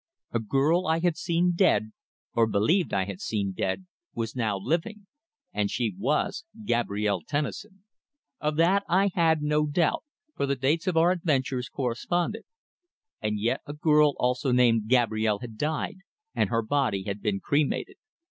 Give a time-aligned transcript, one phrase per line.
[0.31, 1.91] A girl I had seen dead
[2.33, 3.85] or believed I had seen dead
[4.15, 5.05] was now living!
[5.53, 7.83] And she was Gabrielle Tennison.
[8.39, 10.03] Of that I had no doubt,
[10.35, 12.45] for the dates of our adventures corresponded.
[13.21, 15.97] And yet a girl also named Gabrielle had died
[16.33, 17.97] and her body had been cremated!